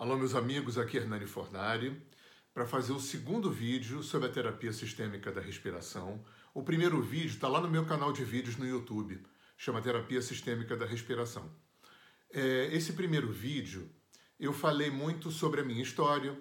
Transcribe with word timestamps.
Alô, 0.00 0.16
meus 0.16 0.34
amigos, 0.34 0.78
aqui 0.78 0.96
é 0.96 1.02
Hernani 1.02 1.26
Fornari, 1.26 1.94
para 2.54 2.64
fazer 2.64 2.94
o 2.94 2.98
segundo 2.98 3.50
vídeo 3.50 4.02
sobre 4.02 4.28
a 4.28 4.32
terapia 4.32 4.72
sistêmica 4.72 5.30
da 5.30 5.42
respiração. 5.42 6.24
O 6.54 6.62
primeiro 6.62 7.02
vídeo 7.02 7.34
está 7.34 7.46
lá 7.48 7.60
no 7.60 7.68
meu 7.68 7.84
canal 7.84 8.10
de 8.10 8.24
vídeos 8.24 8.56
no 8.56 8.66
YouTube, 8.66 9.22
chama 9.58 9.82
Terapia 9.82 10.22
Sistêmica 10.22 10.74
da 10.74 10.86
Respiração. 10.86 11.54
É, 12.32 12.70
esse 12.72 12.94
primeiro 12.94 13.30
vídeo 13.30 13.90
eu 14.38 14.54
falei 14.54 14.90
muito 14.90 15.30
sobre 15.30 15.60
a 15.60 15.64
minha 15.64 15.82
história, 15.82 16.32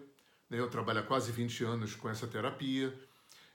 né? 0.49 0.57
eu 0.57 0.69
trabalho 0.69 0.99
há 1.01 1.03
quase 1.03 1.29
20 1.29 1.65
anos 1.65 1.95
com 1.95 2.09
essa 2.09 2.27
terapia, 2.27 2.97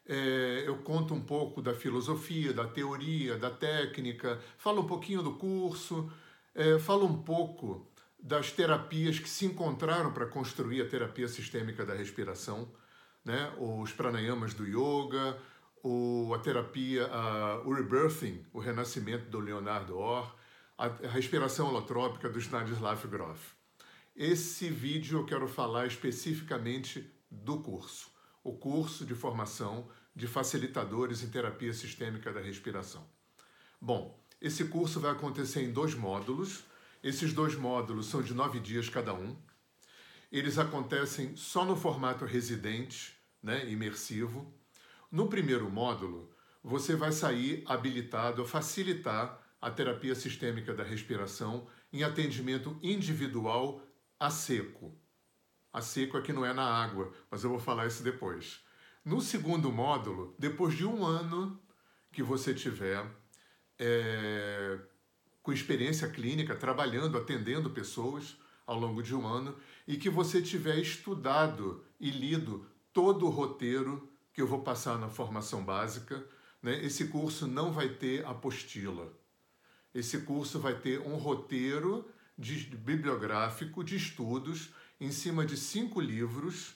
é, 0.05 0.65
eu 0.67 0.77
conto 0.83 1.15
um 1.15 1.23
pouco 1.23 1.63
da 1.63 1.73
filosofia, 1.73 2.53
da 2.53 2.69
teoria, 2.69 3.39
da 3.39 3.51
técnica, 3.51 4.39
falo 4.59 4.83
um 4.83 4.87
pouquinho 4.87 5.23
do 5.23 5.37
curso, 5.37 6.13
é, 6.55 6.79
falo 6.79 7.07
um 7.07 7.23
pouco 7.23 7.91
das 8.25 8.51
terapias 8.51 9.19
que 9.19 9.29
se 9.29 9.45
encontraram 9.45 10.11
para 10.11 10.25
construir 10.25 10.81
a 10.81 10.89
terapia 10.89 11.29
sistêmica 11.29 11.85
da 11.85 11.93
respiração, 11.93 12.67
né? 13.23 13.53
os 13.59 13.93
pranayamas 13.93 14.55
do 14.55 14.65
yoga, 14.65 15.39
o, 15.83 16.33
a 16.35 16.39
terapia, 16.39 17.07
o 17.67 17.75
rebirthing, 17.75 18.43
o 18.51 18.59
renascimento 18.59 19.29
do 19.29 19.39
Leonardo 19.39 19.99
Orr, 19.99 20.35
a, 20.79 20.87
a 20.87 21.09
respiração 21.09 21.69
holotrópica 21.69 22.31
do 22.31 22.39
Stanislav 22.41 23.07
Grof. 23.09 23.53
Esse 24.17 24.71
vídeo 24.71 25.19
eu 25.19 25.27
quero 25.27 25.47
falar 25.47 25.87
especificamente 25.87 27.13
do 27.31 27.61
curso, 27.61 28.11
o 28.43 28.55
curso 28.55 29.05
de 29.05 29.15
formação 29.15 29.87
de 30.17 30.27
facilitadores 30.27 31.23
em 31.23 31.29
terapia 31.29 31.75
sistêmica 31.75 32.33
da 32.33 32.41
respiração. 32.41 33.07
Bom, 33.79 34.19
esse 34.41 34.65
curso 34.65 34.99
vai 34.99 35.11
acontecer 35.11 35.63
em 35.63 35.71
dois 35.71 35.95
módulos. 35.95 36.65
Esses 37.05 37.35
dois 37.35 37.55
módulos 37.55 38.07
são 38.07 38.23
de 38.23 38.33
nove 38.33 38.59
dias 38.59 38.89
cada 38.89 39.13
um. 39.13 39.37
Eles 40.33 40.57
acontecem 40.57 41.37
só 41.37 41.63
no 41.63 41.77
formato 41.77 42.25
residente, 42.25 43.15
né, 43.43 43.71
imersivo. 43.71 44.51
No 45.13 45.29
primeiro 45.29 45.69
módulo, 45.71 46.35
você 46.63 46.97
vai 46.97 47.13
sair 47.13 47.63
habilitado 47.67 48.41
a 48.41 48.47
facilitar 48.47 49.39
a 49.61 49.71
terapia 49.71 50.15
sistêmica 50.15 50.73
da 50.73 50.83
respiração 50.83 51.69
em 51.93 52.03
atendimento 52.03 52.75
individual 52.83 53.83
a 54.19 54.31
seco. 54.31 54.99
A 55.71 55.83
seco 55.83 56.17
aqui 56.17 56.33
não 56.33 56.47
é 56.47 56.55
na 56.55 56.65
água, 56.65 57.13
mas 57.31 57.45
eu 57.45 57.51
vou 57.51 57.61
falar 57.61 57.87
isso 57.87 58.03
depois. 58.03 58.65
No 59.05 59.21
segundo 59.21 59.71
módulo, 59.71 60.35
depois 60.39 60.75
de 60.75 60.87
um 60.87 61.05
ano 61.05 61.63
que 62.11 62.23
você 62.23 62.55
tiver 62.55 63.05
é, 63.79 64.81
com 65.45 65.53
experiência 65.53 66.09
clínica, 66.09 66.57
trabalhando, 66.57 67.19
atendendo 67.19 67.69
pessoas 67.69 68.35
ao 68.67 68.81
longo 68.81 69.03
de 69.03 69.15
um 69.15 69.27
ano, 69.27 69.55
e 69.87 69.99
que 69.99 70.09
você 70.09 70.41
tiver 70.41 70.79
estudado 70.79 71.85
e 72.01 72.11
lido 72.11 72.67
todo 72.95 73.27
o 73.27 73.31
roteiro 73.31 74.09
que 74.33 74.41
eu 74.41 74.47
vou 74.47 74.63
passar 74.63 74.99
na 74.99 75.11
formação 75.11 75.63
básica, 75.63 76.27
né? 76.63 76.83
esse 76.83 77.09
curso 77.09 77.47
não 77.47 77.71
vai 77.71 77.91
ter 77.91 78.25
apostila. 78.25 79.13
Esse 79.95 80.23
curso 80.23 80.59
vai 80.59 80.79
ter 80.79 81.01
um 81.03 81.17
roteiro 81.17 82.09
de, 82.39 82.65
bibliográfico 82.65 83.85
de 83.85 83.97
estudos 83.97 84.71
em 84.99 85.13
cima 85.13 85.45
de 85.45 85.59
cinco 85.59 86.01
livros 86.01 86.75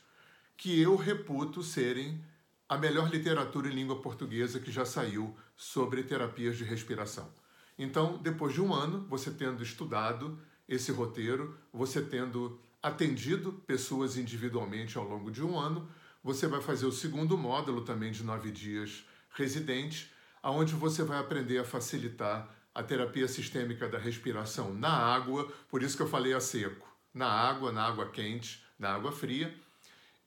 que 0.58 0.78
eu 0.78 0.94
reputo 0.94 1.62
serem 1.62 2.22
a 2.68 2.76
melhor 2.76 3.10
literatura 3.10 3.70
em 3.70 3.74
língua 3.74 4.02
portuguesa 4.02 4.60
que 4.60 4.70
já 4.70 4.84
saiu 4.84 5.34
sobre 5.56 6.02
terapias 6.02 6.58
de 6.58 6.64
respiração. 6.64 7.32
Então, 7.78 8.18
depois 8.18 8.52
de 8.52 8.60
um 8.60 8.74
ano, 8.74 9.06
você 9.08 9.30
tendo 9.30 9.62
estudado 9.62 10.38
esse 10.68 10.90
roteiro, 10.90 11.56
você 11.72 12.02
tendo 12.02 12.60
atendido 12.82 13.52
pessoas 13.66 14.16
individualmente 14.16 14.98
ao 14.98 15.04
longo 15.04 15.30
de 15.30 15.42
um 15.42 15.58
ano, 15.58 15.88
você 16.22 16.46
vai 16.46 16.60
fazer 16.60 16.86
o 16.86 16.92
segundo 16.92 17.38
módulo 17.38 17.82
também 17.82 18.10
de 18.10 18.24
nove 18.24 18.50
dias 18.50 19.04
residente, 19.30 20.12
aonde 20.42 20.74
você 20.74 21.02
vai 21.02 21.18
aprender 21.18 21.58
a 21.58 21.64
facilitar 21.64 22.54
a 22.74 22.82
terapia 22.82 23.26
sistêmica 23.26 23.88
da 23.88 23.98
respiração 23.98 24.74
na 24.74 24.90
água, 24.90 25.50
por 25.68 25.82
isso 25.82 25.96
que 25.96 26.02
eu 26.02 26.08
falei 26.08 26.32
a 26.32 26.40
seco, 26.40 26.86
na 27.14 27.26
água, 27.26 27.72
na 27.72 27.84
água 27.84 28.08
quente, 28.10 28.64
na 28.78 28.94
água 28.94 29.10
fria 29.10 29.54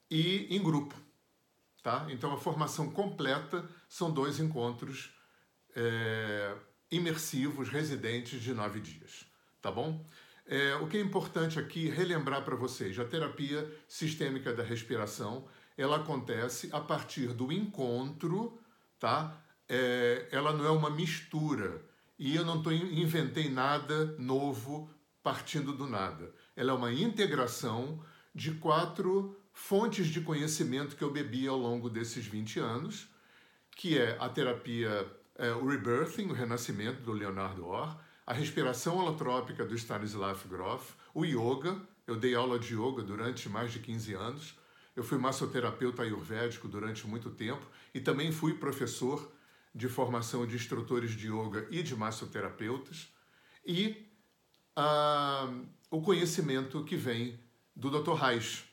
e 0.09 0.53
em 0.53 0.61
grupo, 0.61 0.95
tá? 1.81 2.07
Então 2.09 2.33
a 2.33 2.37
formação 2.37 2.91
completa 2.91 3.65
são 3.87 4.11
dois 4.11 4.39
encontros 4.39 5.13
é, 5.75 6.55
imersivos, 6.91 7.69
residentes 7.69 8.41
de 8.41 8.53
nove 8.53 8.79
dias, 8.79 9.25
tá 9.61 9.71
bom? 9.71 10.05
É, 10.45 10.75
o 10.75 10.87
que 10.87 10.97
é 10.97 11.01
importante 11.01 11.57
aqui 11.57 11.87
relembrar 11.87 12.43
para 12.43 12.55
vocês, 12.55 12.99
a 12.99 13.05
terapia 13.05 13.71
sistêmica 13.87 14.53
da 14.53 14.63
respiração, 14.63 15.47
ela 15.77 15.97
acontece 15.97 16.69
a 16.73 16.79
partir 16.79 17.27
do 17.27 17.51
encontro, 17.51 18.59
tá? 18.99 19.41
É, 19.69 20.27
ela 20.31 20.51
não 20.51 20.65
é 20.65 20.69
uma 20.69 20.89
mistura 20.89 21.81
e 22.19 22.35
eu 22.35 22.45
não 22.45 22.61
tô, 22.61 22.71
inventei 22.71 23.49
nada 23.49 24.15
novo 24.19 24.89
partindo 25.23 25.73
do 25.73 25.87
nada. 25.87 26.33
Ela 26.55 26.71
é 26.71 26.75
uma 26.75 26.93
integração 26.93 28.03
de 28.33 28.51
quatro 28.51 29.39
fontes 29.53 30.07
de 30.07 30.21
conhecimento 30.21 30.95
que 30.95 31.03
eu 31.03 31.11
bebi 31.11 31.47
ao 31.47 31.57
longo 31.57 31.89
desses 31.89 32.25
20 32.25 32.59
anos, 32.59 33.07
que 33.75 33.97
é 33.97 34.17
a 34.19 34.27
terapia 34.29 35.09
é, 35.35 35.51
o 35.51 35.67
Rebirthing, 35.67 36.27
o 36.27 36.33
Renascimento, 36.33 37.01
do 37.01 37.11
Leonardo 37.11 37.65
Orr, 37.65 37.97
a 38.25 38.33
respiração 38.33 38.97
holotrópica 38.97 39.65
do 39.65 39.75
Stanislav 39.75 40.39
Grof, 40.47 40.93
o 41.13 41.25
Yoga, 41.25 41.81
eu 42.07 42.15
dei 42.15 42.35
aula 42.35 42.59
de 42.59 42.75
Yoga 42.75 43.01
durante 43.01 43.49
mais 43.49 43.71
de 43.71 43.79
15 43.79 44.13
anos, 44.13 44.55
eu 44.95 45.03
fui 45.03 45.17
massoterapeuta 45.17 46.03
ayurvédico 46.03 46.67
durante 46.67 47.07
muito 47.07 47.29
tempo 47.29 47.65
e 47.93 47.99
também 47.99 48.31
fui 48.31 48.53
professor 48.53 49.31
de 49.73 49.87
formação 49.87 50.45
de 50.45 50.55
instrutores 50.55 51.11
de 51.11 51.27
Yoga 51.27 51.65
e 51.71 51.81
de 51.81 51.95
massoterapeutas, 51.95 53.07
e 53.65 54.05
ah, 54.75 55.49
o 55.89 56.01
conhecimento 56.01 56.83
que 56.83 56.95
vem 56.95 57.39
do 57.75 57.89
Dr. 57.89 58.13
Reich, 58.13 58.65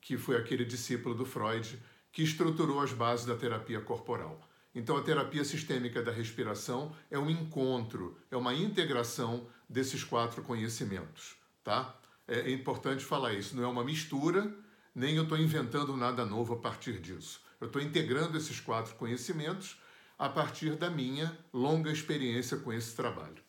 que 0.00 0.16
foi 0.16 0.36
aquele 0.36 0.64
discípulo 0.64 1.14
do 1.14 1.24
Freud 1.24 1.80
que 2.12 2.22
estruturou 2.22 2.80
as 2.80 2.92
bases 2.92 3.26
da 3.26 3.36
terapia 3.36 3.80
corporal. 3.80 4.47
Então, 4.74 4.96
a 4.96 5.02
terapia 5.02 5.44
sistêmica 5.44 6.02
da 6.02 6.12
respiração 6.12 6.94
é 7.10 7.18
um 7.18 7.30
encontro, 7.30 8.18
é 8.30 8.36
uma 8.36 8.54
integração 8.54 9.46
desses 9.68 10.04
quatro 10.04 10.42
conhecimentos, 10.42 11.36
tá? 11.64 11.98
É 12.26 12.50
importante 12.50 13.04
falar 13.04 13.32
isso, 13.32 13.56
não 13.56 13.64
é 13.64 13.66
uma 13.66 13.82
mistura, 13.82 14.54
nem 14.94 15.16
eu 15.16 15.22
estou 15.22 15.38
inventando 15.38 15.96
nada 15.96 16.24
novo 16.24 16.54
a 16.54 16.58
partir 16.58 17.00
disso. 17.00 17.40
Eu 17.60 17.68
estou 17.68 17.80
integrando 17.80 18.36
esses 18.36 18.60
quatro 18.60 18.94
conhecimentos 18.96 19.80
a 20.18 20.28
partir 20.28 20.76
da 20.76 20.90
minha 20.90 21.36
longa 21.52 21.90
experiência 21.90 22.56
com 22.58 22.72
esse 22.72 22.94
trabalho. 22.94 23.42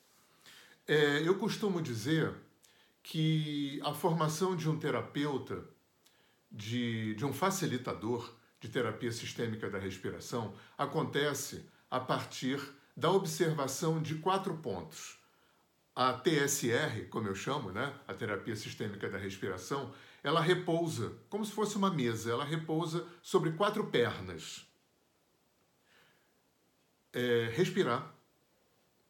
É, 0.87 1.27
eu 1.27 1.35
costumo 1.37 1.81
dizer 1.81 2.33
que 3.03 3.79
a 3.83 3.93
formação 3.93 4.55
de 4.55 4.69
um 4.69 4.77
terapeuta, 4.77 5.63
de, 6.51 7.15
de 7.15 7.25
um 7.25 7.33
facilitador, 7.33 8.33
de 8.59 8.67
terapia 8.67 9.11
sistêmica 9.11 9.69
da 9.69 9.79
respiração 9.79 10.53
acontece 10.77 11.65
a 11.89 11.99
partir 11.99 12.59
da 12.95 13.11
observação 13.11 14.01
de 14.01 14.15
quatro 14.15 14.57
pontos. 14.57 15.17
A 15.95 16.13
TSR, 16.13 17.07
como 17.09 17.27
eu 17.27 17.35
chamo, 17.35 17.71
né, 17.71 17.93
a 18.07 18.13
terapia 18.13 18.55
sistêmica 18.55 19.09
da 19.09 19.17
respiração, 19.17 19.93
ela 20.21 20.41
repousa, 20.41 21.17
como 21.29 21.45
se 21.45 21.51
fosse 21.51 21.77
uma 21.77 21.89
mesa, 21.89 22.31
ela 22.31 22.43
repousa 22.43 23.07
sobre 23.21 23.53
quatro 23.53 23.87
pernas. 23.87 24.65
É, 27.13 27.49
respirar. 27.53 28.13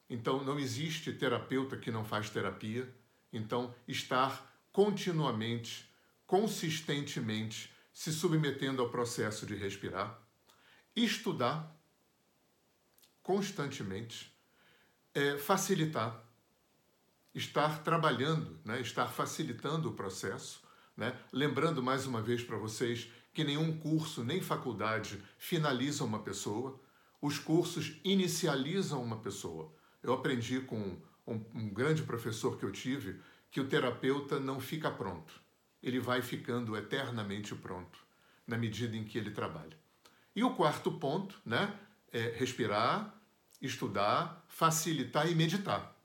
Então, 0.09 0.43
não 0.43 0.59
existe 0.59 1.11
terapeuta 1.11 1.77
que 1.77 1.91
não 1.91 2.05
faz 2.05 2.29
terapia. 2.29 2.87
Então, 3.31 3.73
estar 3.87 4.47
continuamente, 4.71 5.91
consistentemente 6.25 7.71
se 7.99 8.13
submetendo 8.13 8.81
ao 8.81 8.89
processo 8.89 9.45
de 9.45 9.55
respirar, 9.55 10.17
estudar 10.95 11.77
constantemente, 13.21 14.33
é, 15.13 15.37
facilitar, 15.37 16.23
estar 17.35 17.83
trabalhando, 17.83 18.57
né, 18.63 18.79
estar 18.79 19.07
facilitando 19.07 19.89
o 19.89 19.95
processo. 19.95 20.63
Né? 20.95 21.13
Lembrando 21.33 21.83
mais 21.83 22.05
uma 22.05 22.21
vez 22.21 22.41
para 22.41 22.55
vocês 22.55 23.11
que 23.33 23.43
nenhum 23.43 23.77
curso 23.77 24.23
nem 24.23 24.41
faculdade 24.41 25.21
finaliza 25.37 26.05
uma 26.05 26.19
pessoa, 26.19 26.79
os 27.21 27.37
cursos 27.37 27.99
inicializam 28.05 29.03
uma 29.03 29.19
pessoa. 29.19 29.73
Eu 30.01 30.13
aprendi 30.13 30.61
com 30.61 31.01
um, 31.27 31.45
um 31.53 31.69
grande 31.69 32.03
professor 32.03 32.57
que 32.57 32.63
eu 32.63 32.71
tive 32.71 33.19
que 33.51 33.59
o 33.59 33.67
terapeuta 33.67 34.39
não 34.39 34.57
fica 34.61 34.89
pronto 34.89 35.48
ele 35.81 35.99
vai 35.99 36.21
ficando 36.21 36.75
eternamente 36.75 37.55
pronto 37.55 37.99
na 38.45 38.57
medida 38.57 38.95
em 38.95 39.03
que 39.03 39.17
ele 39.17 39.31
trabalha. 39.31 39.77
E 40.35 40.43
o 40.43 40.55
quarto 40.55 40.91
ponto, 40.91 41.39
né, 41.45 41.73
é 42.11 42.33
respirar, 42.37 43.15
estudar, 43.61 44.43
facilitar 44.47 45.29
e 45.29 45.35
meditar. 45.35 45.95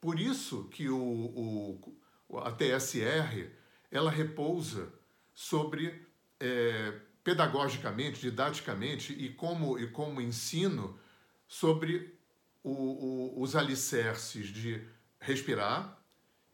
Por 0.00 0.18
isso 0.18 0.64
que 0.64 0.88
o, 0.88 0.98
o 0.98 1.98
a 2.38 2.52
TSR 2.52 3.50
ela 3.90 4.10
repousa 4.10 4.92
sobre, 5.34 6.06
é, 6.38 7.00
pedagogicamente, 7.24 8.20
didaticamente 8.20 9.12
e 9.12 9.30
como, 9.30 9.78
e 9.78 9.88
como 9.88 10.20
ensino, 10.20 10.98
sobre 11.46 12.18
o, 12.62 12.70
o, 12.70 13.40
os 13.42 13.56
alicerces 13.56 14.48
de 14.48 14.86
respirar. 15.18 15.98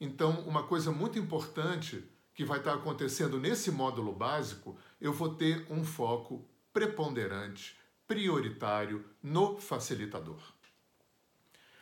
Então, 0.01 0.41
uma 0.43 0.63
coisa 0.63 0.93
muito 0.93 1.19
importante 1.19 2.05
que 2.35 2.45
vai 2.45 2.59
estar 2.59 2.75
acontecendo 2.75 3.39
nesse 3.39 3.71
módulo 3.71 4.13
básico, 4.13 4.77
eu 5.01 5.13
vou 5.13 5.35
ter 5.35 5.67
um 5.71 5.85
foco 5.85 6.45
preponderante, 6.73 7.79
prioritário 8.07 9.05
no 9.23 9.57
facilitador. 9.59 10.41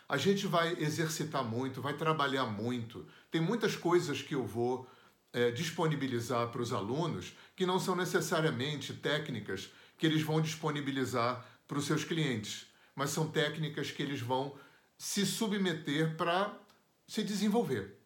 A 0.09 0.19
gente 0.19 0.47
vai 0.47 0.75
exercitar 0.79 1.43
muito, 1.43 1.81
vai 1.81 1.97
trabalhar 1.97 2.45
muito. 2.45 3.07
Tem 3.31 3.41
muitas 3.41 3.75
coisas 3.75 4.21
que 4.21 4.35
eu 4.35 4.47
vou 4.47 4.87
é, 5.33 5.51
disponibilizar 5.51 6.49
para 6.49 6.61
os 6.61 6.73
alunos 6.73 7.35
que 7.57 7.65
não 7.65 7.81
são 7.81 7.97
necessariamente 7.97 8.93
técnicas 8.93 9.73
que 9.97 10.05
eles 10.05 10.23
vão 10.23 10.43
disponibilizar 10.43 11.47
para 11.67 11.79
os 11.79 11.87
seus 11.87 12.05
clientes, 12.05 12.67
mas 12.95 13.11
são 13.11 13.31
técnicas 13.31 13.91
que 13.91 14.03
eles 14.03 14.21
vão 14.21 14.55
se 14.99 15.25
submeter 15.25 16.17
para 16.17 16.55
se 17.07 17.23
desenvolver, 17.23 17.99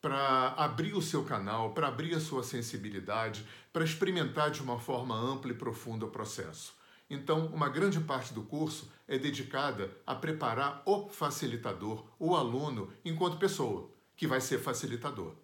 para 0.00 0.48
abrir 0.56 0.94
o 0.94 1.02
seu 1.02 1.24
canal, 1.24 1.72
para 1.72 1.88
abrir 1.88 2.14
a 2.14 2.20
sua 2.20 2.42
sensibilidade, 2.42 3.46
para 3.72 3.84
experimentar 3.84 4.50
de 4.50 4.62
uma 4.62 4.78
forma 4.78 5.14
ampla 5.14 5.50
e 5.50 5.54
profunda 5.54 6.06
o 6.06 6.10
processo. 6.10 6.76
Então, 7.10 7.46
uma 7.46 7.68
grande 7.68 7.98
parte 8.00 8.34
do 8.34 8.42
curso 8.42 8.90
é 9.06 9.18
dedicada 9.18 9.90
a 10.06 10.14
preparar 10.14 10.82
o 10.84 11.08
facilitador, 11.08 12.04
o 12.18 12.36
aluno, 12.36 12.92
enquanto 13.04 13.38
pessoa, 13.38 13.90
que 14.14 14.26
vai 14.26 14.40
ser 14.40 14.58
facilitador. 14.58 15.34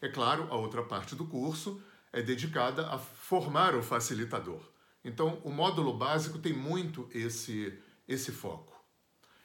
É 0.00 0.08
claro, 0.08 0.46
a 0.50 0.56
outra 0.56 0.82
parte 0.82 1.14
do 1.14 1.26
curso 1.26 1.82
é 2.12 2.22
dedicada 2.22 2.88
a 2.88 2.98
formar 2.98 3.74
o 3.74 3.82
facilitador. 3.82 4.60
Então, 5.04 5.40
o 5.44 5.50
módulo 5.50 5.96
básico 5.96 6.38
tem 6.38 6.52
muito 6.52 7.08
esse, 7.12 7.78
esse 8.06 8.30
foco. 8.30 8.72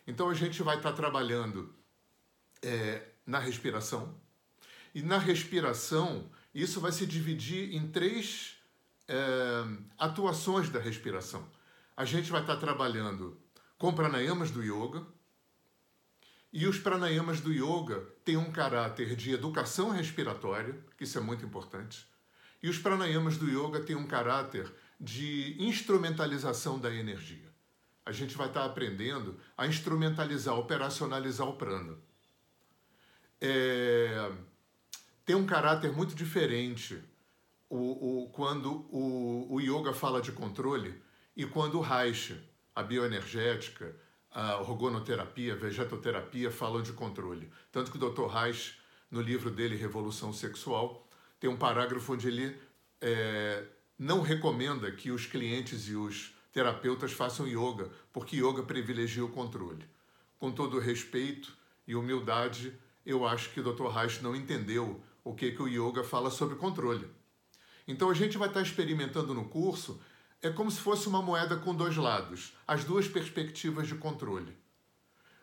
Então, 0.05 0.29
a 0.29 0.33
gente 0.33 0.61
vai 0.61 0.77
estar 0.77 0.93
trabalhando 0.93 1.73
é, 2.61 3.09
na 3.25 3.39
respiração. 3.39 4.15
E 4.95 5.01
na 5.01 5.17
respiração, 5.17 6.31
isso 6.53 6.79
vai 6.79 6.93
se 6.93 7.05
dividir 7.05 7.75
em 7.75 7.85
três 7.85 8.55
é, 9.09 9.15
atuações 9.97 10.69
da 10.69 10.79
respiração. 10.79 11.45
A 11.97 12.05
gente 12.05 12.31
vai 12.31 12.39
estar 12.39 12.55
trabalhando 12.55 13.37
com 13.77 13.93
pranayamas 13.93 14.51
do 14.51 14.63
yoga, 14.63 15.05
e 16.53 16.65
os 16.65 16.79
pranayamas 16.79 17.41
do 17.41 17.51
yoga 17.51 18.07
têm 18.23 18.37
um 18.37 18.49
caráter 18.49 19.17
de 19.17 19.33
educação 19.33 19.89
respiratória, 19.89 20.81
que 20.97 21.03
isso 21.03 21.17
é 21.17 21.21
muito 21.21 21.45
importante. 21.45 22.07
E 22.63 22.69
os 22.69 22.77
pranayamas 22.77 23.37
do 23.37 23.49
yoga 23.49 23.81
têm 23.81 23.97
um 23.97 24.07
caráter 24.07 24.73
de 24.97 25.57
instrumentalização 25.59 26.79
da 26.79 26.89
energia. 26.93 27.53
A 28.05 28.13
gente 28.13 28.37
vai 28.37 28.47
estar 28.47 28.63
aprendendo 28.63 29.37
a 29.57 29.67
instrumentalizar, 29.67 30.57
operacionalizar 30.57 31.45
o 31.49 31.57
prana. 31.57 31.97
É... 33.41 34.31
Tem 35.25 35.35
um 35.35 35.45
caráter 35.45 35.91
muito 35.91 36.13
diferente 36.13 37.03
o, 37.67 38.25
o, 38.25 38.29
quando 38.29 38.85
o, 38.91 39.47
o 39.55 39.59
yoga 39.59 39.91
fala 39.91 40.21
de 40.21 40.31
controle 40.31 41.01
e 41.35 41.45
quando 41.45 41.79
o 41.79 41.81
Reich, 41.81 42.39
a 42.75 42.83
bioenergética, 42.83 43.95
a 44.31 44.57
orgonoterapia, 44.57 45.53
a 45.53 45.55
vegetoterapia 45.55 46.51
falam 46.51 46.81
de 46.83 46.93
controle. 46.93 47.49
Tanto 47.71 47.91
que 47.91 47.97
o 47.97 48.09
Dr. 48.09 48.27
Reich, 48.27 48.77
no 49.09 49.19
livro 49.19 49.49
dele, 49.49 49.75
Revolução 49.75 50.31
Sexual, 50.31 51.09
tem 51.39 51.49
um 51.49 51.57
parágrafo 51.57 52.13
onde 52.13 52.27
ele 52.27 52.57
é, 53.01 53.65
não 53.97 54.21
recomenda 54.21 54.91
que 54.91 55.09
os 55.09 55.25
clientes 55.25 55.87
e 55.87 55.95
os 55.95 56.35
terapeutas 56.51 57.13
façam 57.13 57.47
yoga, 57.47 57.89
porque 58.13 58.37
yoga 58.37 58.61
privilegia 58.61 59.25
o 59.25 59.29
controle. 59.29 59.85
Com 60.37 60.51
todo 60.51 60.79
respeito 60.79 61.55
e 61.87 61.95
humildade, 61.95 62.77
eu 63.05 63.25
acho 63.25 63.49
que 63.51 63.59
o 63.59 63.63
Dr. 63.63 63.87
Reich 63.87 64.21
não 64.21 64.35
entendeu 64.35 65.01
o 65.25 65.33
que, 65.33 65.51
que 65.51 65.61
o 65.61 65.67
yoga 65.67 66.03
fala 66.03 66.29
sobre 66.29 66.55
controle. 66.55 67.09
Então 67.85 68.09
a 68.09 68.13
gente 68.13 68.37
vai 68.37 68.47
estar 68.47 68.61
experimentando 68.61 69.33
no 69.33 69.49
curso 69.49 69.99
é 70.41 70.49
como 70.51 70.69
se 70.69 70.79
fosse 70.79 71.07
uma 71.07 71.21
moeda 71.21 71.55
com 71.57 71.73
dois 71.73 71.97
lados, 71.97 72.53
as 72.67 72.83
duas 72.83 73.07
perspectivas 73.07 73.87
de 73.87 73.95
controle. 73.95 74.55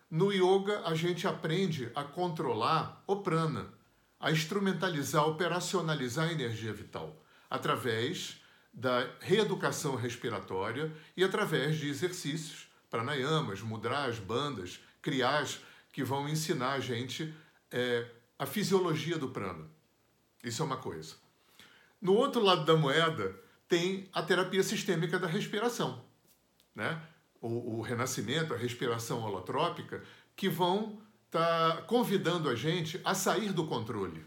No 0.08 0.32
yoga, 0.32 0.82
a 0.86 0.94
gente 0.94 1.26
aprende 1.26 1.90
a 1.94 2.04
controlar 2.04 3.02
o 3.06 3.16
prana, 3.16 3.72
a 4.20 4.30
instrumentalizar, 4.30 5.26
operacionalizar 5.26 6.28
a 6.28 6.32
energia 6.32 6.72
vital, 6.72 7.20
através 7.50 8.40
da 8.72 9.10
reeducação 9.20 9.96
respiratória 9.96 10.92
e 11.16 11.24
através 11.24 11.78
de 11.78 11.88
exercícios, 11.88 12.68
pranayamas, 12.88 13.60
mudras, 13.60 14.18
bandas, 14.18 14.78
criás, 15.00 15.60
que 15.92 16.04
vão 16.04 16.28
ensinar 16.28 16.72
a 16.72 16.80
gente 16.80 17.34
é, 17.70 18.06
a 18.42 18.46
fisiologia 18.46 19.16
do 19.16 19.28
prana. 19.28 19.70
Isso 20.42 20.62
é 20.62 20.64
uma 20.64 20.76
coisa. 20.76 21.14
No 22.00 22.12
outro 22.14 22.42
lado 22.42 22.64
da 22.64 22.74
moeda, 22.74 23.40
tem 23.68 24.08
a 24.12 24.20
terapia 24.20 24.64
sistêmica 24.64 25.16
da 25.16 25.28
respiração, 25.28 26.04
né? 26.74 27.00
o, 27.40 27.76
o 27.76 27.80
renascimento, 27.80 28.52
a 28.52 28.56
respiração 28.56 29.22
holotrópica, 29.22 30.02
que 30.34 30.48
vão 30.48 31.00
estar 31.26 31.76
tá 31.76 31.82
convidando 31.82 32.48
a 32.48 32.56
gente 32.56 33.00
a 33.04 33.14
sair 33.14 33.52
do 33.52 33.64
controle. 33.64 34.26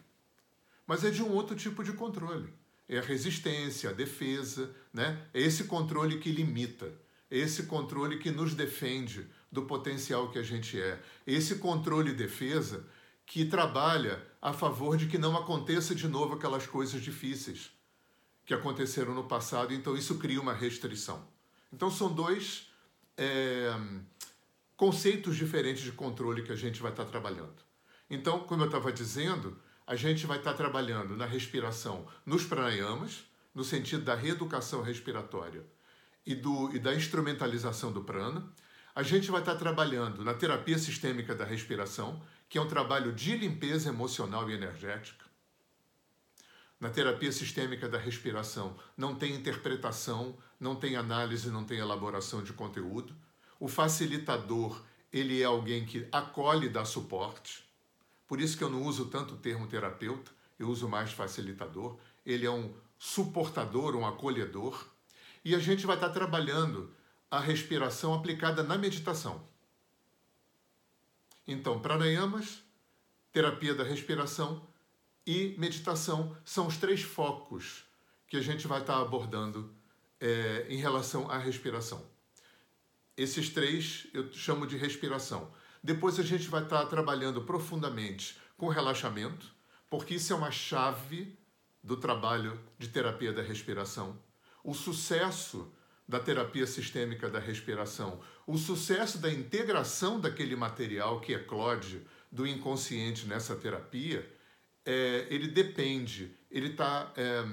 Mas 0.87 1.03
é 1.03 1.11
de 1.11 1.21
um 1.21 1.33
outro 1.33 1.53
tipo 1.53 1.83
de 1.83 1.91
controle. 1.91 2.53
É 2.87 2.99
a 2.99 3.01
resistência, 3.01 3.89
a 3.89 3.93
defesa, 3.93 4.73
né? 4.93 5.27
é 5.33 5.41
esse 5.41 5.65
controle 5.65 6.19
que 6.19 6.31
limita, 6.31 6.89
é 7.29 7.37
esse 7.37 7.63
controle 7.63 8.17
que 8.17 8.31
nos 8.31 8.53
defende 8.53 9.27
do 9.51 9.63
potencial 9.63 10.31
que 10.31 10.39
a 10.39 10.43
gente 10.43 10.79
é, 10.79 11.01
esse 11.27 11.55
controle 11.55 12.11
e 12.11 12.15
defesa 12.15 12.85
que 13.25 13.45
trabalha 13.45 14.25
a 14.41 14.53
favor 14.53 14.95
de 14.97 15.07
que 15.07 15.17
não 15.17 15.35
aconteça 15.35 15.95
de 15.95 16.07
novo 16.07 16.35
aquelas 16.35 16.67
coisas 16.67 17.01
difíceis 17.01 17.71
que 18.45 18.53
aconteceram 18.53 19.13
no 19.13 19.23
passado, 19.23 19.73
então 19.73 19.97
isso 19.97 20.19
cria 20.19 20.39
uma 20.39 20.53
restrição. 20.53 21.27
Então 21.73 21.89
são 21.89 22.13
dois 22.13 22.67
é, 23.17 23.73
conceitos 24.77 25.35
diferentes 25.35 25.83
de 25.83 25.91
controle 25.91 26.43
que 26.43 26.51
a 26.51 26.55
gente 26.55 26.81
vai 26.81 26.91
estar 26.91 27.05
trabalhando. 27.05 27.55
Então, 28.09 28.39
como 28.41 28.61
eu 28.61 28.67
estava 28.67 28.91
dizendo, 28.91 29.57
a 29.87 29.95
gente 29.95 30.25
vai 30.25 30.37
estar 30.37 30.53
trabalhando 30.53 31.15
na 31.15 31.25
respiração 31.25 32.07
nos 32.25 32.43
pranayamas, 32.43 33.23
no 33.53 33.63
sentido 33.63 34.03
da 34.03 34.15
reeducação 34.15 34.81
respiratória 34.81 35.63
e, 36.25 36.35
do, 36.35 36.75
e 36.75 36.79
da 36.79 36.93
instrumentalização 36.93 37.91
do 37.91 38.03
prana. 38.03 38.47
A 38.93 39.03
gente 39.03 39.31
vai 39.31 39.41
estar 39.41 39.55
trabalhando 39.55 40.23
na 40.23 40.33
terapia 40.33 40.77
sistêmica 40.77 41.33
da 41.33 41.45
respiração, 41.45 42.21
que 42.55 42.59
é 42.59 42.61
um 42.61 42.69
trabalho 42.69 43.11
de 43.11 43.35
limpeza 43.35 43.89
emocional 43.89 44.49
e 44.49 44.53
energética. 44.53 45.25
Na 46.79 46.89
terapia 46.89 47.29
sistêmica 47.29 47.89
da 47.89 47.97
respiração 47.97 48.77
não 48.95 49.13
tem 49.13 49.35
interpretação, 49.35 50.37
não 50.57 50.73
tem 50.73 50.95
análise, 50.95 51.51
não 51.51 51.65
tem 51.65 51.79
elaboração 51.79 52.41
de 52.41 52.53
conteúdo. 52.53 53.13
O 53.59 53.67
facilitador, 53.67 54.81
ele 55.11 55.41
é 55.41 55.43
alguém 55.43 55.85
que 55.85 56.07
acolhe 56.13 56.67
e 56.67 56.69
dá 56.69 56.85
suporte. 56.85 57.69
Por 58.25 58.39
isso 58.39 58.57
que 58.57 58.63
eu 58.63 58.69
não 58.69 58.83
uso 58.83 59.07
tanto 59.07 59.33
o 59.33 59.37
termo 59.37 59.67
terapeuta, 59.67 60.31
eu 60.57 60.69
uso 60.69 60.87
mais 60.87 61.11
facilitador. 61.11 61.97
Ele 62.25 62.45
é 62.45 62.51
um 62.51 62.73
suportador, 62.97 63.97
um 63.97 64.07
acolhedor. 64.07 64.81
E 65.43 65.53
a 65.53 65.59
gente 65.59 65.85
vai 65.85 65.97
estar 65.97 66.11
trabalhando 66.11 66.89
a 67.29 67.37
respiração 67.37 68.13
aplicada 68.13 68.63
na 68.63 68.77
meditação. 68.77 69.45
Então, 71.47 71.79
pranayamas, 71.79 72.63
terapia 73.31 73.73
da 73.73 73.83
respiração, 73.83 74.67
e 75.25 75.55
meditação 75.57 76.35
são 76.45 76.67
os 76.67 76.77
três 76.77 77.01
focos 77.01 77.83
que 78.27 78.37
a 78.37 78.41
gente 78.41 78.67
vai 78.67 78.81
estar 78.81 78.99
abordando 78.99 79.73
é, 80.19 80.67
em 80.69 80.77
relação 80.77 81.29
à 81.29 81.37
respiração. 81.37 82.05
Esses 83.17 83.49
três 83.49 84.07
eu 84.13 84.31
chamo 84.31 84.67
de 84.67 84.77
respiração. 84.77 85.51
Depois 85.83 86.19
a 86.19 86.23
gente 86.23 86.47
vai 86.47 86.63
estar 86.63 86.85
trabalhando 86.85 87.41
profundamente 87.41 88.37
com 88.57 88.67
relaxamento, 88.67 89.53
porque 89.89 90.15
isso 90.15 90.33
é 90.33 90.35
uma 90.35 90.51
chave 90.51 91.37
do 91.83 91.97
trabalho 91.97 92.59
de 92.77 92.87
terapia 92.87 93.31
da 93.31 93.41
respiração. 93.41 94.19
O 94.63 94.73
sucesso 94.73 95.71
da 96.07 96.19
terapia 96.19 96.67
sistêmica 96.67 97.29
da 97.29 97.39
respiração, 97.39 98.21
o 98.45 98.57
sucesso 98.57 99.17
da 99.17 99.31
integração 99.31 100.19
daquele 100.19 100.55
material 100.55 101.19
que 101.19 101.33
eclode 101.33 102.05
do 102.31 102.45
inconsciente 102.45 103.25
nessa 103.25 103.55
terapia 103.55 104.31
é, 104.85 105.25
ele 105.29 105.47
depende, 105.47 106.37
ele 106.51 106.69
está 106.69 107.11
é, 107.17 107.43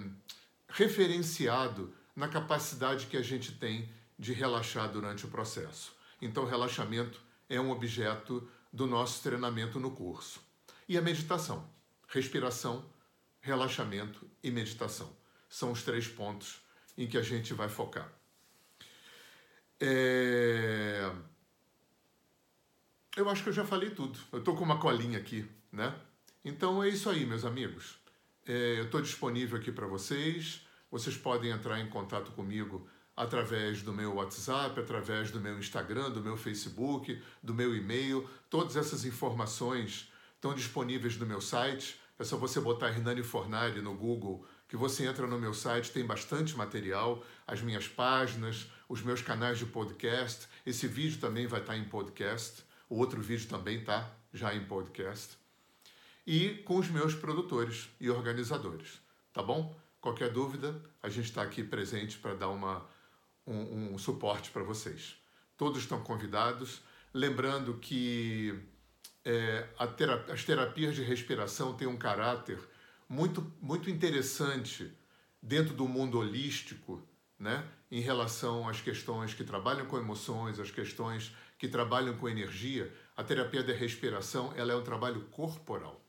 referenciado 0.69 1.95
na 2.15 2.29
capacidade 2.29 3.07
que 3.07 3.17
a 3.17 3.23
gente 3.23 3.53
tem 3.53 3.89
de 4.19 4.33
relaxar 4.33 4.91
durante 4.91 5.25
o 5.25 5.29
processo. 5.29 5.95
Então, 6.21 6.45
relaxamento 6.45 7.21
é 7.49 7.61
um 7.61 7.71
objeto 7.71 8.47
do 8.73 8.87
nosso 8.87 9.23
treinamento 9.23 9.81
no 9.81 9.91
curso. 9.91 10.41
E 10.89 10.99
a 10.99 11.03
meditação, 11.03 11.69
respiração, 12.07 12.85
relaxamento 13.41 14.29
e 14.43 14.51
meditação. 14.51 15.11
São 15.49 15.73
os 15.73 15.83
três 15.83 16.07
pontos 16.07 16.61
em 16.97 17.07
que 17.07 17.19
a 17.19 17.23
gente 17.23 17.55
vai 17.55 17.69
focar. 17.69 18.13
É... 19.85 21.11
Eu 23.17 23.29
acho 23.29 23.43
que 23.43 23.49
eu 23.49 23.53
já 23.53 23.65
falei 23.65 23.91
tudo. 23.91 24.17
Eu 24.31 24.39
estou 24.39 24.55
com 24.55 24.63
uma 24.63 24.79
colinha 24.79 25.19
aqui, 25.19 25.45
né? 25.73 25.93
Então 26.45 26.83
é 26.83 26.89
isso 26.89 27.11
aí, 27.11 27.27
meus 27.27 27.45
amigos. 27.45 27.99
É, 28.47 28.79
eu 28.79 28.85
estou 28.85 29.03
disponível 29.03 29.59
aqui 29.59 29.73
para 29.73 29.89
vocês. 29.89 30.65
Vocês 30.89 31.17
podem 31.17 31.51
entrar 31.51 31.81
em 31.81 31.89
contato 31.89 32.31
comigo 32.31 32.89
através 33.17 33.83
do 33.83 33.93
meu 33.93 34.15
WhatsApp, 34.15 34.79
através 34.79 35.33
do 35.33 35.41
meu 35.41 35.59
Instagram, 35.59 36.11
do 36.11 36.23
meu 36.23 36.37
Facebook, 36.37 37.21
do 37.43 37.53
meu 37.53 37.75
e-mail. 37.75 38.29
Todas 38.49 38.77
essas 38.77 39.05
informações 39.05 40.13
estão 40.37 40.55
disponíveis 40.55 41.17
no 41.17 41.27
meu 41.27 41.41
site. 41.41 42.01
É 42.23 42.25
só 42.25 42.37
você 42.37 42.61
botar 42.61 42.91
Hernani 42.91 43.25
Fornari 43.25 43.83
no 43.83 43.97
Google, 43.97 44.47
que 44.69 44.77
você 44.77 45.05
entra 45.09 45.27
no 45.27 45.41
meu 45.41 45.53
site, 45.53 45.91
tem 45.91 46.07
bastante 46.07 46.57
material, 46.57 47.21
as 47.45 47.61
minhas 47.61 47.89
páginas, 47.89 48.71
os 48.89 49.03
meus 49.03 49.21
canais 49.21 49.59
de 49.59 49.67
podcast. 49.67 50.47
Esse 50.65 50.87
vídeo 50.87 51.19
também 51.19 51.49
vai 51.49 51.59
estar 51.59 51.77
em 51.77 51.83
podcast. 51.83 52.63
O 52.89 52.97
outro 52.97 53.21
vídeo 53.21 53.49
também 53.49 53.81
está 53.81 54.09
já 54.33 54.55
em 54.55 54.65
podcast. 54.65 55.37
E 56.25 56.63
com 56.65 56.77
os 56.77 56.89
meus 56.89 57.13
produtores 57.13 57.89
e 57.99 58.09
organizadores, 58.09 59.01
tá 59.33 59.43
bom? 59.43 59.77
Qualquer 60.01 60.31
dúvida, 60.31 60.81
a 61.03 61.09
gente 61.09 61.25
está 61.25 61.43
aqui 61.43 61.65
presente 61.65 62.19
para 62.19 62.35
dar 62.35 62.51
uma 62.51 62.87
um, 63.45 63.95
um 63.95 63.99
suporte 63.99 64.53
para 64.53 64.63
vocês. 64.63 65.17
Todos 65.57 65.81
estão 65.81 66.01
convidados. 66.05 66.83
Lembrando 67.13 67.79
que 67.79 68.63
é, 69.25 69.69
terapia, 69.97 70.35
as 70.35 70.45
terapias 70.45 70.95
de 70.95 71.03
respiração 71.03 71.75
têm 71.75 71.87
um 71.87 71.97
caráter 71.97 72.59
muito, 73.09 73.53
muito 73.61 73.91
interessante 73.91 74.93
dentro 75.41 75.75
do 75.75 75.87
mundo 75.87 76.19
holístico, 76.19 77.03
né? 77.39 77.65
em 77.91 78.01
relação 78.01 78.69
às 78.69 78.81
questões 78.81 79.35
que 79.35 79.45
trabalham 79.45 79.87
com 79.87 79.99
emoções, 79.99 80.59
as 80.59 80.71
questões 80.71 81.35
que 81.59 81.69
trabalham 81.69 82.17
com 82.17 82.29
energia. 82.29 82.91
A 83.17 83.23
terapia 83.23 83.63
da 83.63 83.73
respiração 83.73 84.53
ela 84.57 84.73
é 84.73 84.77
um 84.77 84.83
trabalho 84.83 85.21
corporal. 85.31 86.03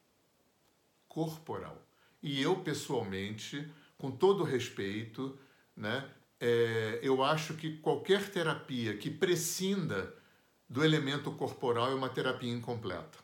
Corporal. 1.08 1.86
E 2.22 2.42
eu, 2.42 2.56
pessoalmente, 2.56 3.70
com 3.98 4.10
todo 4.10 4.46
respeito, 4.46 5.38
né, 5.76 6.10
é, 6.40 7.00
eu 7.04 7.22
acho 7.22 7.56
que 7.56 7.78
qualquer 7.78 8.30
terapia 8.30 8.96
que 8.96 9.10
prescinda 9.10 10.16
do 10.74 10.84
elemento 10.84 11.32
corporal 11.34 11.92
é 11.92 11.94
uma 11.94 12.10
terapia 12.10 12.52
incompleta, 12.52 13.20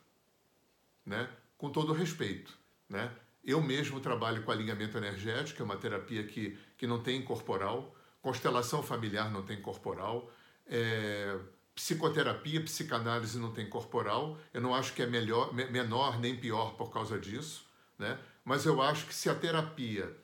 né? 1.04 1.28
Com 1.58 1.72
todo 1.72 1.94
respeito, 1.94 2.56
né? 2.88 3.12
Eu 3.44 3.60
mesmo 3.60 4.00
trabalho 4.00 4.44
com 4.44 4.52
alinhamento 4.52 4.96
energético, 4.96 5.60
é 5.60 5.66
uma 5.66 5.76
terapia 5.76 6.24
que, 6.28 6.56
que 6.78 6.86
não 6.86 7.02
tem 7.02 7.24
corporal, 7.24 7.96
constelação 8.22 8.84
familiar 8.84 9.32
não 9.32 9.42
tem 9.42 9.60
corporal, 9.60 10.32
é, 10.68 11.40
psicoterapia, 11.74 12.62
psicanálise 12.62 13.40
não 13.40 13.52
tem 13.52 13.68
corporal. 13.68 14.38
Eu 14.54 14.62
não 14.62 14.76
acho 14.76 14.94
que 14.94 15.02
é 15.02 15.08
melhor, 15.08 15.52
menor 15.52 16.20
nem 16.20 16.36
pior 16.36 16.76
por 16.76 16.92
causa 16.92 17.18
disso, 17.18 17.66
né? 17.98 18.20
Mas 18.46 18.64
eu 18.68 18.80
acho 18.80 19.08
que 19.08 19.14
se 19.16 19.28
a 19.28 19.34
terapia 19.34 20.16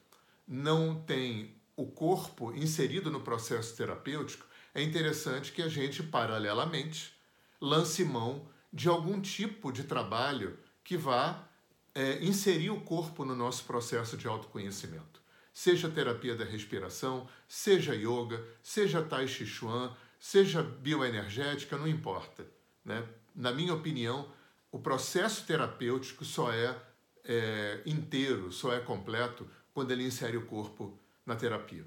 não 0.47 1.01
tem 1.01 1.55
o 1.75 1.87
corpo 1.87 2.53
inserido 2.53 3.09
no 3.09 3.21
processo 3.21 3.75
terapêutico, 3.75 4.45
é 4.75 4.83
interessante 4.83 5.51
que 5.51 5.63
a 5.63 5.67
gente, 5.67 6.03
paralelamente, 6.03 7.14
lance 7.65 8.03
mão 8.05 8.47
de 8.71 8.87
algum 8.87 9.19
tipo 9.19 9.71
de 9.71 9.83
trabalho 9.83 10.57
que 10.83 10.95
vá 10.95 11.47
é, 11.93 12.23
inserir 12.23 12.69
o 12.69 12.81
corpo 12.81 13.25
no 13.25 13.35
nosso 13.35 13.63
processo 13.65 14.15
de 14.15 14.27
autoconhecimento. 14.27 15.21
Seja 15.51 15.89
terapia 15.89 16.35
da 16.35 16.45
respiração, 16.45 17.27
seja 17.47 17.95
yoga, 17.95 18.45
seja 18.61 19.01
tai 19.01 19.27
chi 19.27 19.45
chuan, 19.45 19.95
seja 20.19 20.61
bioenergética, 20.61 21.77
não 21.77 21.87
importa. 21.87 22.45
Né? 22.83 23.03
Na 23.33 23.51
minha 23.51 23.73
opinião, 23.73 24.29
o 24.71 24.77
processo 24.77 25.45
terapêutico 25.45 26.25
só 26.25 26.51
é, 26.51 26.77
é 27.23 27.81
inteiro, 27.85 28.51
só 28.51 28.73
é 28.73 28.79
completo 28.79 29.49
quando 29.73 29.91
ele 29.91 30.03
insere 30.03 30.37
o 30.37 30.45
corpo 30.45 30.99
na 31.25 31.35
terapia. 31.35 31.85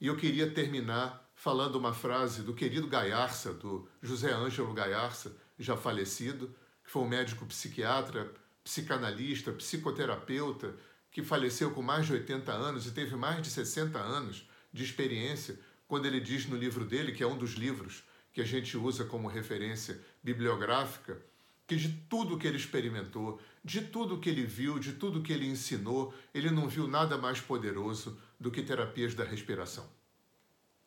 E 0.00 0.06
eu 0.06 0.16
queria 0.16 0.50
terminar 0.50 1.27
falando 1.38 1.76
uma 1.76 1.94
frase 1.94 2.42
do 2.42 2.52
querido 2.52 2.88
Gaiarsa, 2.88 3.54
do 3.54 3.88
José 4.02 4.32
Ângelo 4.32 4.74
Gaiarsa, 4.74 5.36
já 5.56 5.76
falecido, 5.76 6.52
que 6.84 6.90
foi 6.90 7.02
um 7.02 7.08
médico 7.08 7.46
psiquiatra, 7.46 8.34
psicanalista, 8.64 9.52
psicoterapeuta, 9.52 10.74
que 11.12 11.22
faleceu 11.22 11.70
com 11.70 11.80
mais 11.80 12.06
de 12.06 12.14
80 12.14 12.50
anos 12.52 12.88
e 12.88 12.90
teve 12.90 13.14
mais 13.14 13.40
de 13.40 13.50
60 13.50 14.00
anos 14.00 14.48
de 14.72 14.82
experiência, 14.82 15.56
quando 15.86 16.06
ele 16.06 16.18
diz 16.18 16.44
no 16.44 16.56
livro 16.56 16.84
dele, 16.84 17.12
que 17.12 17.22
é 17.22 17.26
um 17.26 17.38
dos 17.38 17.52
livros 17.52 18.02
que 18.32 18.40
a 18.40 18.44
gente 18.44 18.76
usa 18.76 19.04
como 19.04 19.28
referência 19.28 20.00
bibliográfica, 20.20 21.22
que 21.68 21.76
de 21.76 21.88
tudo 22.10 22.36
que 22.36 22.48
ele 22.48 22.56
experimentou, 22.56 23.40
de 23.64 23.82
tudo 23.82 24.18
que 24.18 24.28
ele 24.28 24.44
viu, 24.44 24.80
de 24.80 24.94
tudo 24.94 25.22
que 25.22 25.32
ele 25.32 25.46
ensinou, 25.46 26.12
ele 26.34 26.50
não 26.50 26.68
viu 26.68 26.88
nada 26.88 27.16
mais 27.16 27.40
poderoso 27.40 28.18
do 28.40 28.50
que 28.50 28.60
terapias 28.60 29.14
da 29.14 29.22
respiração. 29.22 29.97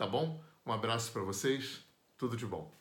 Tá 0.02 0.08
bom? 0.08 0.44
Um 0.66 0.72
abraço 0.72 1.12
para 1.12 1.22
vocês, 1.22 1.86
tudo 2.18 2.36
de 2.36 2.44
bom. 2.44 2.81